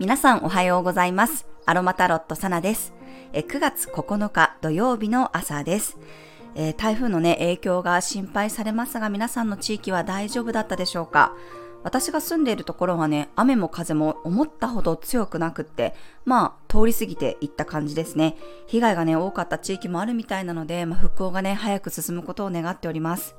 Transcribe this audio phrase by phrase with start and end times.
[0.00, 1.46] 皆さんおはようございます。
[1.66, 2.92] アロマタロットサナです。
[3.32, 5.98] 9月9日土曜日の朝です。
[6.56, 11.32] えー、台風のね、影響が心配されますが、皆さんの地域は大丈夫だったでしょうか？
[11.84, 15.94] 私が住んでいるところはね、雨も風も思ったほど強くなくって、
[16.24, 18.36] まあ、通り過ぎていった感じですね。
[18.66, 23.36] 被害がね、多かった地域もあるみたいなので、まあ、復興がね、早く進むことを願っております。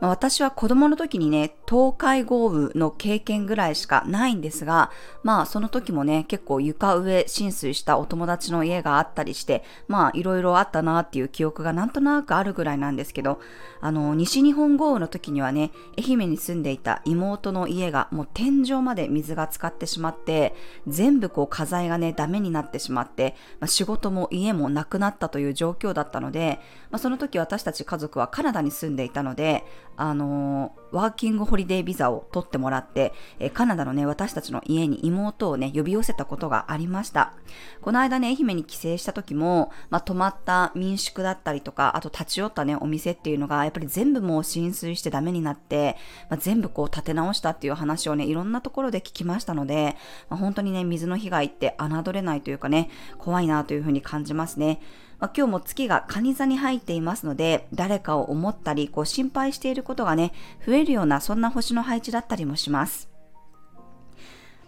[0.00, 4.90] まあ、私は子供の時にね、東海豪雨の経験ぐらいしかないんですが、
[5.22, 13.40] まあその時もね、結構床上浸水したお友達の家があったりして、まあいろいろあったなっていう記憶がなんとなくあるぐらいなんですけど、
[13.80, 20.54] あの、西日本豪雨の時にはね、愛媛に住んでいた妹の家がもう天井まで水が浸かってしまって、
[20.86, 26.60] 全部こう家財がね、ダメになってしまって、まあ、仕事も家もなくなったという状況だったので、
[26.90, 29.64] まあ、その時私たち家族はカナダに住んでいたので、
[29.98, 37.34] あのワーキングホリデービザを取ってもらって、えカナダのね、私たちの家に妹をね、呼び寄せたことがありました。
[37.82, 45.96] この間ね、愛媛に帰省した時も、まあ、泊まった民宿だったりとか、あと立ち寄ったね、お店っていうのが、やっぱり全部もう浸水してダメになって、
[46.30, 49.96] まあ、全部こう立て直したっていう話をね、いろんなところで聞きましたので、
[50.30, 52.88] まあ、本当にね、水の被害って侮れないというかね、
[53.18, 54.80] 怖いなというふうに感じますね。
[55.20, 60.32] まあ、今日も月が蟹座に入っていますので、誰かを思ったり、こう心配していることがね、
[60.64, 63.08] 増えるようなそんな星の配置だったりもします。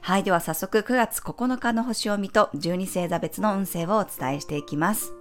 [0.00, 0.24] はい。
[0.24, 5.12] では早速9月9日の星を見と12星座別の運勢をお伝えしていきます。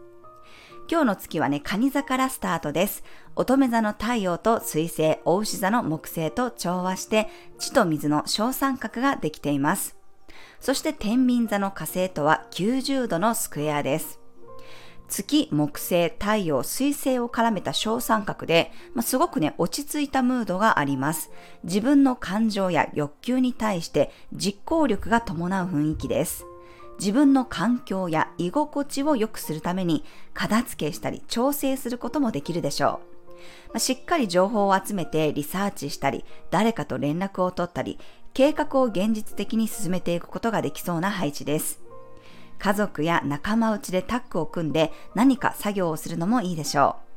[0.89, 3.03] 今日の月はね、蟹座からスタートです。
[3.35, 7.27] 乙女座の太陽と水星、大牛座の木星と調和して、
[7.59, 9.95] 地と水の小三角ができています。
[10.59, 14.19] そして天秤座の火星とは90度のスクエアです。
[15.09, 21.31] 月、木星、太陽、水星を絡めた小三角で、まあ、すごくね、落ち着いたムードがあります。
[21.63, 26.45] 自分の感情や欲求に対して実行力が伴う雰囲気です。
[26.99, 30.03] 自分の環境や居心地を良くするために
[30.33, 33.19] 片付けしたり調整することもできるでしょう。
[33.69, 37.97] まあ、しっかり情報を集めてリサーチしたり、誰かと連絡を取ったり、
[38.33, 41.88] 計画を現実的に進めていくことができそうな配置です。
[42.59, 47.09] 家族や仲間内でタッグを組んで何か作業をするのもいいでしょう。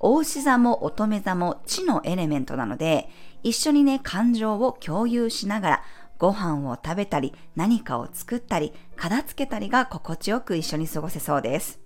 [0.00, 3.08] 大牛座も乙女座も地のエレメントなので、
[3.42, 5.84] 一緒にね、感情を共有しながら、
[6.18, 11.80] ご飯を食べたり、何かを作ったり、片付けたりが心地よく一緒に過ごせそうです。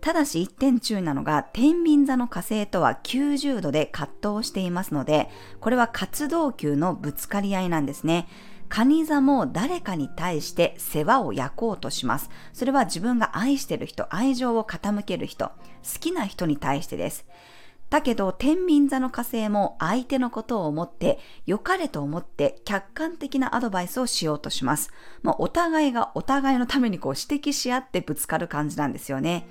[0.00, 5.28] ただし一点注意なのが、天秤座の火星とは90度で葛藤していますので、
[5.60, 8.28] これは活動級のぶつかり合いなんですね。
[8.72, 12.30] 蟹座も誰かに対して世話を焼こうとします。
[12.54, 15.52] それは自分が愛してる人、愛情を傾ける人、好
[16.00, 17.26] きな人に対してです。
[17.90, 24.90] だけど、天秤座の火星も相手のことを思って、良かれと思って客観的なアドバイスをしようとします。
[25.20, 29.46] まあ、お互いがお互いのためにこう指摘し合ってぶつかる感じなんですよね。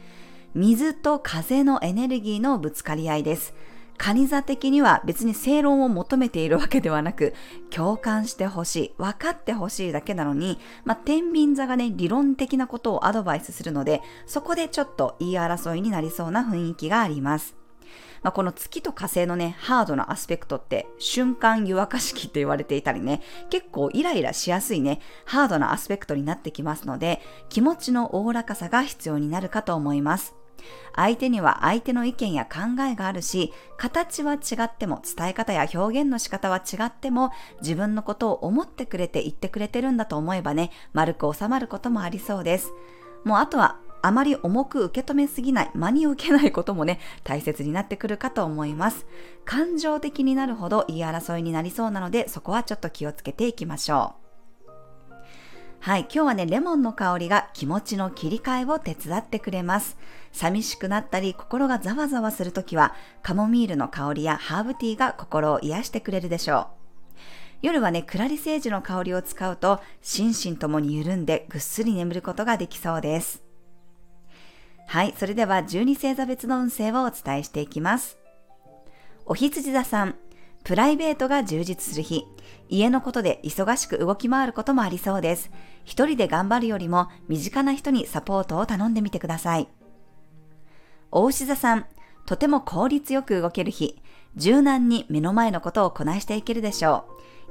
[0.55, 3.53] 水と風のエネルギーのぶつかり合いです。
[4.01, 7.35] 蟹座的には別に正論を求めているわけではなく、
[7.69, 17.55] 共感してほしい、分かってほしいだけなのに、まあ、天秤座がね、理論的なことをアドバイスするので、そこでちょっと言い争いになりそうな雰囲気があります。
[18.23, 30.40] まあ、この月と火星のね、ハードなアスペクトって瞬間湯沸かし器って言われていたりね、結構イライラしやすいね、ハードなアスペクトになってきますので、気持ちのおおらかさが必要になるかと思います。
[30.95, 42.71] 相手には相手の意見や考えがあるし、形は違っても、伝え方や表現の仕方は違っても、自分のことを思ってくれて言ってくれてるんだと思えばね、丸く収まることもありそうです。
[43.23, 49.05] もうあとは、あまり重く受け止めすぎない、真に受けないこともね、大切になってくるかと思います。
[49.45, 54.20] 感情的になるほど言い争いになりそうなので、そこはちょっと気をつけていきましょう。
[55.81, 59.97] はい、今日はね、レモンの香りが気持ちの切り替えを手伝ってくれます。
[60.31, 62.93] 寂しくなったり、心がざわざわするときは、
[63.23, 66.67] カモミールの香りやハーブティーが心を癒してくれるでしょう。
[67.63, 73.41] 夜はね、クラリセージの香りを使うと、心身ともに緩んでぐっすり眠ることができそうです。
[74.85, 78.19] はい、それでは12星座別の運勢をお伝えしていきます。
[79.25, 80.15] お羊座さん、
[80.63, 82.25] プライベートが充実する日、
[82.69, 85.51] 家のことで忙しく動き回ることもありそうです。
[85.83, 89.67] 一人で頑張るよりも身近な人にサポートを頼んでみてください。
[91.11, 91.85] 大牛座さん、
[92.25, 94.01] とても効率よく動ける日、
[94.35, 97.05] 柔軟に目の前のことをこなしていけるでしょ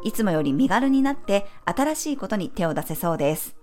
[0.04, 0.08] う。
[0.08, 3.56] いつもより身軽になって新しいことに手を出せそうです。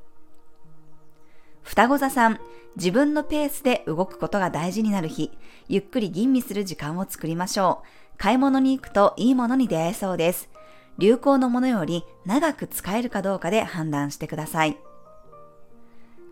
[1.64, 2.40] 双子座さん、
[2.76, 5.32] 自分のペースで動くことが大事になる日、
[5.68, 7.88] ゆっくり吟味する時間を作りましょう。
[8.18, 10.50] 買い物に行くといいものに出会えそうです。
[10.98, 14.78] 流行のものより長く使えるかどうかで判断してください。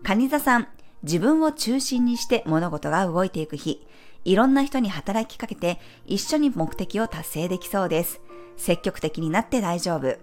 [0.02, 0.68] 蟹座さん、
[1.02, 3.86] 自分を中心にして物事が動いていく日、
[4.24, 8.20] いろんな人に働きかけて一緒に目的を達成できそうです。
[8.56, 10.16] 積極的になって大丈夫。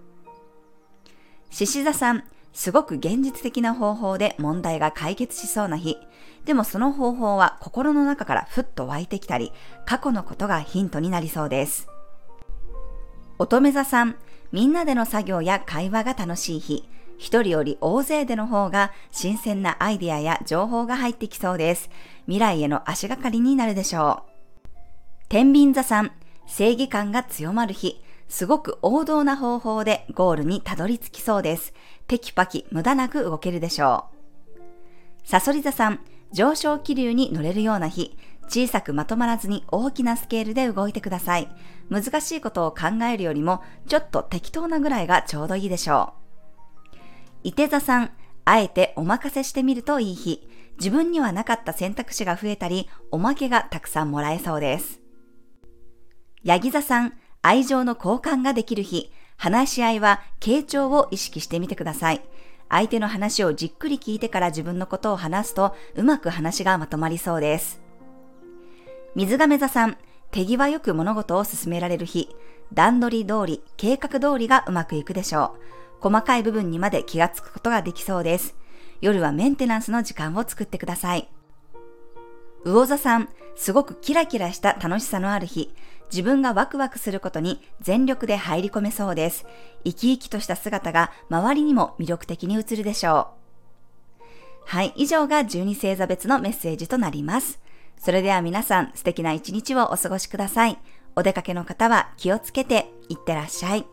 [1.50, 5.98] 獅子座さん、すごく現実的な方法で問題が解決しそうな日。
[6.46, 9.52] でもその方法は心の中からふっと湧いてきたり、
[9.86, 11.88] 過去のことがヒントになりそうです。
[13.40, 14.16] 乙女座さん、
[14.52, 16.88] みんなでの作業や会話が楽しい日。
[17.18, 21.90] 一人より大勢での方が新鮮なアイデアや情報が入ってきそうです。
[22.26, 24.34] 未来への足がかりになるでしょう。
[25.30, 26.12] 天秤座さん、
[26.46, 28.03] 正義感が強まる日。
[28.34, 31.72] すごく王道な方法でゴールにたどり着きそうです。
[32.08, 34.06] テキパキ無駄なく動けるでしょ
[34.56, 34.60] う。
[35.24, 36.00] サソリ座さん、
[36.32, 41.48] 上昇気流に乗れるような日、小さくまとまらずに大きなスケールで動いてください。
[41.92, 46.14] 難しいことを考えるよりも、ちょっと適当なぐらいがちょうどいいでしょ
[46.96, 46.98] う。
[47.44, 48.14] 伊手座さん、
[48.46, 50.50] あえてお任せしてみるといい日。
[50.80, 55.02] 自分にはなかった選択肢が増えたり、おまけがたくさんもらえそうです。
[56.44, 57.14] ヤギ座さん、
[57.46, 62.22] 愛情の交換ができる日、話し合いは傾聴を意識してみてください。
[62.70, 67.82] 相手の話をじっくり聞いてから自分のことを話すと、うまく話がまとまりそうです。
[69.16, 69.98] 水亀座さん、
[70.32, 72.34] 手際よく物事を進められる日、
[72.72, 75.58] 段取り通り、計画通りがうまくいくでしょ
[76.00, 76.10] う。
[76.10, 78.56] 細かい部分にまで気がつくことができそうです。
[79.02, 81.30] 夜はメンテナンスの時間を作ってください。
[82.64, 85.74] 魚座さん、すごくキラキラした楽しさのある日、
[86.12, 89.46] 自分がワクワクすることに全力で入り込めそうです。
[89.84, 93.44] 生き生きとした姿が周りにも魅力的に映るでしょう。
[94.66, 97.60] はい、以上が12星座別のメッセージとなります。
[97.98, 100.78] それでは皆さん素敵な一日をお過ごしください。
[101.16, 103.86] お出かけの方は気をつけていってらっしゃい。